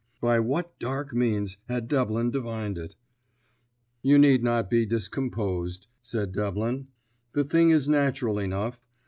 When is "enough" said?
8.39-8.83